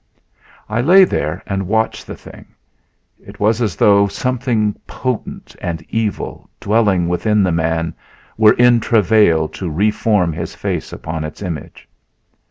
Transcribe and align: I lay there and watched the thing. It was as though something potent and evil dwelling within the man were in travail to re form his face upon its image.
I 0.67 0.81
lay 0.81 1.03
there 1.03 1.43
and 1.45 1.67
watched 1.67 2.07
the 2.07 2.15
thing. 2.15 2.47
It 3.23 3.39
was 3.39 3.61
as 3.61 3.75
though 3.75 4.07
something 4.07 4.73
potent 4.87 5.55
and 5.61 5.85
evil 5.89 6.49
dwelling 6.59 7.07
within 7.07 7.43
the 7.43 7.51
man 7.51 7.93
were 8.35 8.53
in 8.53 8.79
travail 8.79 9.47
to 9.49 9.69
re 9.69 9.91
form 9.91 10.33
his 10.33 10.55
face 10.55 10.91
upon 10.91 11.23
its 11.23 11.43
image. 11.43 11.87